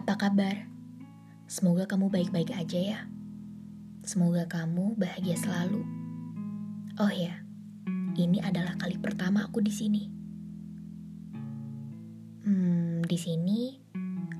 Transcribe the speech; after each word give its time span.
Apa 0.00 0.16
kabar? 0.16 0.64
Semoga 1.44 1.84
kamu 1.84 2.08
baik-baik 2.08 2.56
aja 2.56 2.80
ya. 2.80 3.00
Semoga 4.00 4.48
kamu 4.48 4.96
bahagia 4.96 5.36
selalu. 5.36 5.84
Oh 6.96 7.12
ya, 7.12 7.44
ini 8.16 8.40
adalah 8.40 8.80
kali 8.80 8.96
pertama 8.96 9.44
aku 9.44 9.60
di 9.60 9.68
sini. 9.68 10.08
Hmm, 12.48 13.04
di 13.04 13.18
sini 13.20 13.76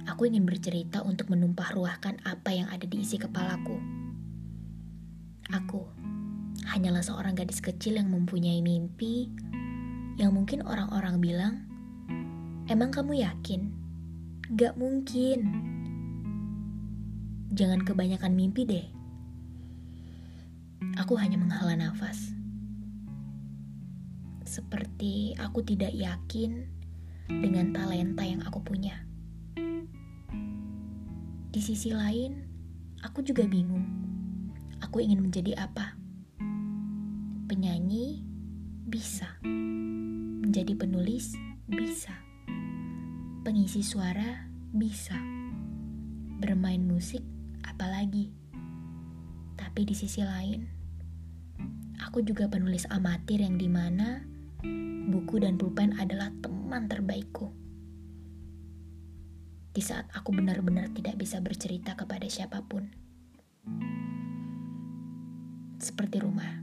aku 0.09 0.33
ingin 0.33 0.49
bercerita 0.49 1.05
untuk 1.05 1.29
menumpah 1.29 1.77
ruahkan 1.77 2.25
apa 2.25 2.57
yang 2.57 2.73
ada 2.73 2.89
di 2.89 3.05
isi 3.05 3.21
kepalaku. 3.21 3.77
Aku 5.61 5.85
hanyalah 6.73 7.05
seorang 7.05 7.37
gadis 7.37 7.61
kecil 7.61 8.01
yang 8.01 8.09
mempunyai 8.09 8.65
mimpi 8.65 9.29
yang 10.17 10.33
mungkin 10.33 10.65
orang-orang 10.65 11.21
bilang, 11.21 11.55
"Emang 12.65 12.89
kamu 12.89 13.21
yakin?" 13.29 13.90
Gak 14.51 14.75
mungkin. 14.75 15.47
Jangan 17.55 17.87
kebanyakan 17.87 18.35
mimpi 18.35 18.67
deh. 18.67 18.83
Aku 20.99 21.15
hanya 21.15 21.39
menghela 21.39 21.79
nafas. 21.79 22.35
Seperti 24.43 25.39
aku 25.39 25.63
tidak 25.63 25.95
yakin 25.95 26.67
dengan 27.31 27.71
talenta 27.71 28.27
yang 28.27 28.43
aku 28.43 28.59
punya. 28.59 29.07
Di 31.55 31.63
sisi 31.63 31.95
lain, 31.95 32.43
aku 33.07 33.23
juga 33.23 33.47
bingung. 33.47 33.87
Aku 34.83 34.99
ingin 34.99 35.23
menjadi 35.23 35.63
apa? 35.63 35.95
Penyanyi 37.47 38.27
bisa. 38.83 39.31
Menjadi 40.43 40.75
penulis 40.75 41.39
bisa 41.71 42.30
Pengisi 43.41 43.81
suara 43.81 44.53
bisa. 44.69 45.17
Bermain 46.45 46.85
musik 46.85 47.25
apalagi. 47.65 48.29
Tapi 49.57 49.81
di 49.89 49.97
sisi 49.97 50.21
lain, 50.21 50.61
aku 52.05 52.21
juga 52.21 52.53
penulis 52.53 52.85
amatir 52.93 53.41
yang 53.41 53.57
di 53.57 53.65
mana 53.65 54.21
buku 55.09 55.41
dan 55.41 55.57
pulpen 55.57 55.97
adalah 55.97 56.29
teman 56.45 56.85
terbaikku. 56.85 57.49
Di 59.73 59.81
saat 59.81 60.13
aku 60.13 60.37
benar-benar 60.37 60.93
tidak 60.93 61.17
bisa 61.17 61.41
bercerita 61.41 61.97
kepada 61.97 62.29
siapa 62.29 62.61
pun. 62.61 62.93
Seperti 65.81 66.21
rumah. 66.21 66.61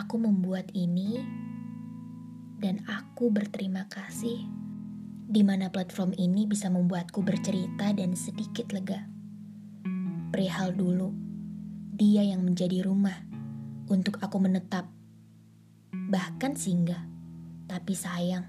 Aku 0.00 0.16
membuat 0.16 0.72
ini 0.72 1.20
dan 2.56 2.80
aku 2.88 3.28
berterima 3.28 3.84
kasih 3.92 4.61
di 5.32 5.40
mana 5.40 5.72
platform 5.72 6.12
ini 6.20 6.44
bisa 6.44 6.68
membuatku 6.68 7.24
bercerita 7.24 7.88
dan 7.96 8.12
sedikit 8.12 8.68
lega. 8.76 9.08
Perihal 10.28 10.76
dulu, 10.76 11.08
dia 11.96 12.20
yang 12.20 12.44
menjadi 12.44 12.84
rumah 12.84 13.16
untuk 13.88 14.20
aku 14.20 14.36
menetap, 14.36 14.92
bahkan 16.12 16.52
singgah. 16.52 17.08
Tapi 17.64 17.96
sayang, 17.96 18.44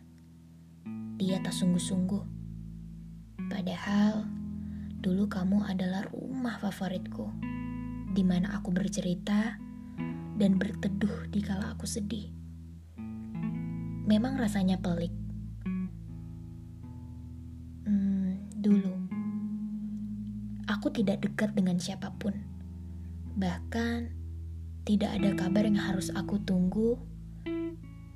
dia 1.15 1.39
tak 1.39 1.55
sungguh-sungguh. 1.55 2.23
Padahal, 3.47 4.27
dulu 4.99 5.31
kamu 5.31 5.63
adalah 5.63 6.03
rumah 6.11 6.59
favoritku, 6.59 7.31
di 8.11 8.27
mana 8.27 8.59
aku 8.59 8.75
bercerita 8.75 9.55
dan 10.35 10.59
berteduh 10.59 11.31
di 11.31 11.39
kala 11.39 11.79
aku 11.79 11.87
sedih. 11.87 12.27
Memang 14.03 14.35
rasanya 14.35 14.83
pelik, 14.83 15.22
Aku 20.83 20.91
tidak 20.91 21.23
dekat 21.23 21.55
dengan 21.55 21.79
siapa 21.79 22.11
pun. 22.19 22.35
Bahkan, 23.39 24.11
tidak 24.83 25.15
ada 25.15 25.31
kabar 25.31 25.63
yang 25.63 25.79
harus 25.79 26.11
aku 26.11 26.43
tunggu 26.43 26.99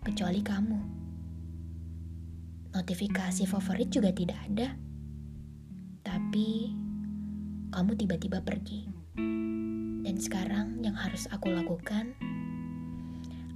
kecuali 0.03 0.43
kamu. 0.43 0.75
Notifikasi 2.75 3.47
favorit 3.47 3.87
juga 3.87 4.11
tidak 4.11 4.35
ada. 4.51 4.75
Tapi, 6.03 6.75
kamu 7.71 7.91
tiba-tiba 8.03 8.43
pergi. 8.43 8.83
Dan 10.03 10.19
sekarang 10.19 10.83
yang 10.83 10.99
harus 10.99 11.23
aku 11.31 11.47
lakukan 11.47 12.19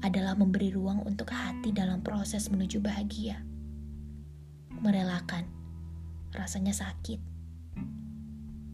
adalah 0.08 0.40
memberi 0.40 0.72
ruang 0.72 1.04
untuk 1.04 1.36
hati 1.36 1.76
dalam 1.76 2.00
proses 2.00 2.48
menuju 2.48 2.80
bahagia. 2.80 3.44
Merelakan 4.80 5.52
rasanya 6.32 6.72
sakit. 6.72 7.31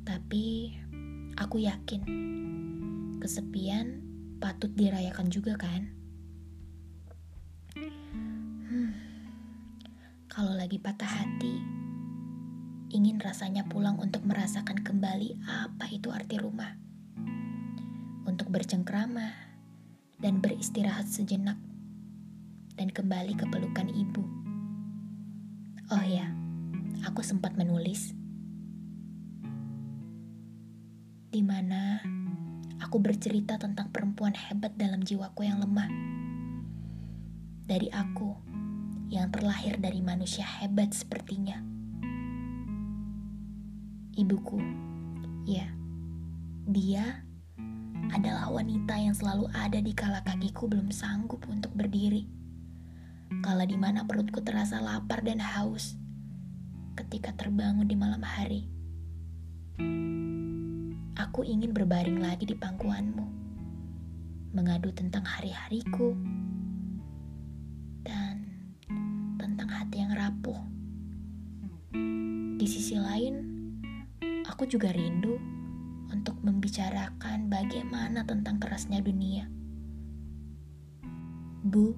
Tapi 0.08 0.72
aku 1.36 1.60
yakin 1.68 2.08
kesepian 3.20 4.00
patut 4.40 4.72
dirayakan 4.72 5.28
juga 5.28 5.60
kan? 5.60 5.92
Hmm, 7.76 8.96
kalau 10.32 10.56
lagi 10.56 10.80
patah 10.80 11.12
hati, 11.12 11.60
ingin 12.96 13.20
rasanya 13.20 13.68
pulang 13.68 14.00
untuk 14.00 14.24
merasakan 14.24 14.80
kembali 14.80 15.44
apa 15.44 15.92
itu 15.92 16.08
arti 16.08 16.40
rumah. 16.40 16.80
Untuk 18.24 18.48
bercengkrama 18.48 19.28
dan 20.24 20.40
beristirahat 20.40 21.12
sejenak 21.12 21.60
dan 22.80 22.96
kembali 22.96 23.36
ke 23.36 23.44
pelukan 23.52 23.92
ibu. 23.92 24.24
Oh 25.92 26.06
ya, 26.08 26.32
aku 27.04 27.20
sempat 27.20 27.60
menulis 27.60 28.16
di 31.28 31.44
mana 31.44 32.00
aku 32.80 33.04
bercerita 33.04 33.60
tentang 33.60 33.92
perempuan 33.92 34.32
hebat 34.32 34.72
dalam 34.80 35.04
jiwaku 35.04 35.44
yang 35.44 35.60
lemah. 35.60 35.92
Dari 37.68 37.92
aku 37.92 38.32
yang 39.12 39.28
terlahir 39.28 39.76
dari 39.76 40.00
manusia 40.00 40.48
hebat 40.48 40.96
sepertinya. 40.96 41.60
Ibuku, 44.18 44.58
ya, 45.44 45.68
dia 46.64 47.28
adalah 48.16 48.48
wanita 48.48 48.96
yang 48.96 49.12
selalu 49.12 49.52
ada 49.52 49.84
di 49.84 49.92
kala 49.92 50.24
kakiku 50.24 50.72
belum 50.72 50.96
sanggup 50.96 51.44
untuk 51.52 51.76
berdiri. 51.76 52.24
Kala 53.44 53.68
di 53.68 53.76
mana 53.76 54.08
perutku 54.08 54.40
terasa 54.40 54.80
lapar 54.80 55.28
dan 55.28 55.44
haus 55.44 56.00
ketika 56.96 57.36
terbangun 57.36 57.86
di 57.86 58.00
malam 58.00 58.24
hari. 58.24 58.72
Aku 61.28 61.44
ingin 61.44 61.76
berbaring 61.76 62.24
lagi 62.24 62.48
di 62.48 62.56
pangkuanmu, 62.56 63.26
mengadu 64.56 64.96
tentang 64.96 65.28
hari-hariku, 65.28 66.16
dan 68.08 68.48
tentang 69.36 69.68
hati 69.68 70.08
yang 70.08 70.16
rapuh. 70.16 70.56
Di 72.56 72.64
sisi 72.64 72.96
lain, 72.96 73.44
aku 74.48 74.72
juga 74.72 74.96
rindu 74.96 75.36
untuk 76.16 76.40
membicarakan 76.40 77.52
bagaimana 77.52 78.24
tentang 78.24 78.64
kerasnya 78.64 79.04
dunia. 79.04 79.52
Bu, 81.68 81.92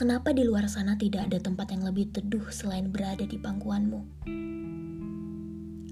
Kenapa 0.00 0.32
di 0.32 0.48
luar 0.48 0.64
sana 0.64 0.96
tidak 0.96 1.28
ada 1.28 1.44
tempat 1.44 1.76
yang 1.76 1.84
lebih 1.84 2.08
teduh 2.08 2.48
selain 2.48 2.88
berada 2.88 3.20
di 3.28 3.36
pangkuanmu? 3.36 4.24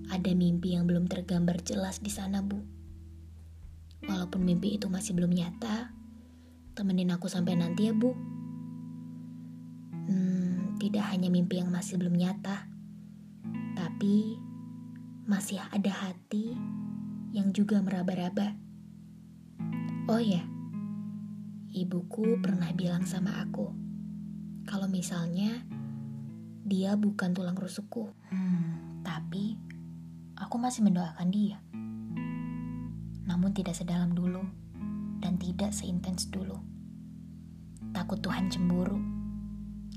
Ada 0.09 0.33
mimpi 0.33 0.73
yang 0.77 0.89
belum 0.89 1.05
tergambar 1.07 1.61
jelas 1.61 2.01
di 2.01 2.09
sana, 2.09 2.41
Bu. 2.41 2.61
Walaupun 4.09 4.41
mimpi 4.41 4.81
itu 4.81 4.89
masih 4.89 5.13
belum 5.13 5.29
nyata, 5.31 5.93
temenin 6.73 7.13
aku 7.13 7.29
sampai 7.29 7.59
nanti 7.61 7.89
ya, 7.89 7.95
Bu. 7.97 8.17
Hmm, 10.09 10.81
tidak 10.81 11.05
hanya 11.13 11.29
mimpi 11.29 11.61
yang 11.61 11.69
masih 11.69 12.01
belum 12.01 12.17
nyata, 12.17 12.65
tapi 13.77 14.41
masih 15.29 15.61
ada 15.69 15.93
hati 15.93 16.57
yang 17.37 17.53
juga 17.53 17.85
meraba-raba. 17.85 18.57
Oh 20.09 20.17
ya, 20.17 20.41
ibuku 21.69 22.41
pernah 22.41 22.73
bilang 22.73 23.05
sama 23.05 23.45
aku 23.45 23.89
kalau 24.69 24.85
misalnya 24.85 25.65
dia 26.69 26.93
bukan 26.97 27.33
tulang 27.33 27.57
rusukku. 27.57 28.13
Hmm, 28.29 29.01
tapi 29.01 29.57
aku 30.39 30.55
masih 30.57 30.87
mendoakan 30.87 31.29
dia. 31.35 31.59
Namun 33.27 33.51
tidak 33.51 33.75
sedalam 33.75 34.15
dulu 34.15 34.41
dan 35.19 35.35
tidak 35.37 35.75
seintens 35.75 36.31
dulu. 36.31 36.55
Takut 37.91 38.23
Tuhan 38.23 38.47
cemburu 38.47 38.97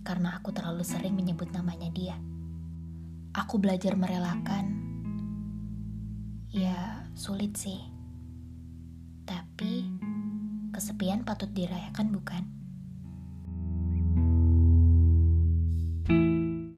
karena 0.02 0.42
aku 0.42 0.50
terlalu 0.50 0.82
sering 0.82 1.14
menyebut 1.14 1.54
namanya 1.54 1.94
dia. 1.94 2.18
Aku 3.38 3.62
belajar 3.62 3.94
merelakan. 3.94 4.82
Ya, 6.52 7.06
sulit 7.16 7.56
sih. 7.56 7.80
Tapi 9.24 9.88
kesepian 10.76 11.24
patut 11.24 11.54
dirayakan 11.54 12.12
bukan? 12.12 12.61